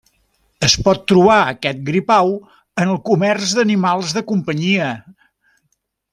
Es 0.67 0.75
pot 0.85 1.03
trobar 1.11 1.35
aquest 1.49 1.83
gripau 1.89 2.33
en 2.85 2.95
el 2.95 2.99
comerç 3.11 3.53
d'animals 3.59 4.17
de 4.19 4.25
companyia. 4.33 4.89